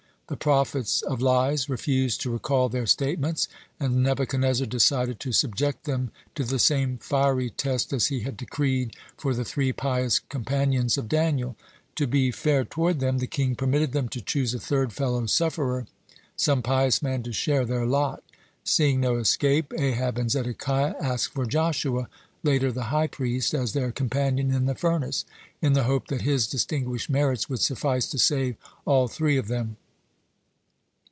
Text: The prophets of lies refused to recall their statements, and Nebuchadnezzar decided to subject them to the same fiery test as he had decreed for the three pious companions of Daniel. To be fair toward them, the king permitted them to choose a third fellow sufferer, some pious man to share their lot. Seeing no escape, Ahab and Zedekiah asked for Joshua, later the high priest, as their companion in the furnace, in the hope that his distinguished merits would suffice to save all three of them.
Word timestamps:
The 0.27 0.37
prophets 0.37 1.01
of 1.01 1.21
lies 1.21 1.67
refused 1.67 2.21
to 2.21 2.29
recall 2.31 2.69
their 2.69 2.85
statements, 2.85 3.49
and 3.81 4.01
Nebuchadnezzar 4.01 4.65
decided 4.65 5.19
to 5.19 5.33
subject 5.33 5.83
them 5.83 6.09
to 6.35 6.45
the 6.45 6.57
same 6.57 6.97
fiery 6.99 7.49
test 7.49 7.91
as 7.91 8.07
he 8.07 8.21
had 8.21 8.37
decreed 8.37 8.95
for 9.17 9.33
the 9.33 9.43
three 9.43 9.73
pious 9.73 10.19
companions 10.19 10.97
of 10.97 11.09
Daniel. 11.09 11.57
To 11.97 12.07
be 12.07 12.31
fair 12.31 12.63
toward 12.63 13.01
them, 13.01 13.17
the 13.17 13.27
king 13.27 13.55
permitted 13.57 13.91
them 13.91 14.07
to 14.07 14.21
choose 14.21 14.53
a 14.53 14.59
third 14.59 14.93
fellow 14.93 15.25
sufferer, 15.25 15.85
some 16.37 16.61
pious 16.63 17.01
man 17.01 17.23
to 17.23 17.33
share 17.33 17.65
their 17.65 17.85
lot. 17.85 18.23
Seeing 18.63 19.01
no 19.01 19.17
escape, 19.17 19.73
Ahab 19.77 20.17
and 20.17 20.31
Zedekiah 20.31 20.95
asked 21.01 21.33
for 21.33 21.45
Joshua, 21.45 22.07
later 22.41 22.71
the 22.71 22.83
high 22.83 23.07
priest, 23.07 23.53
as 23.53 23.73
their 23.73 23.91
companion 23.91 24.49
in 24.51 24.65
the 24.65 24.75
furnace, 24.75 25.25
in 25.61 25.73
the 25.73 25.83
hope 25.83 26.07
that 26.07 26.21
his 26.21 26.47
distinguished 26.47 27.09
merits 27.09 27.49
would 27.49 27.59
suffice 27.59 28.07
to 28.07 28.17
save 28.17 28.55
all 28.85 29.09
three 29.09 29.35
of 29.35 29.49
them. 29.49 29.75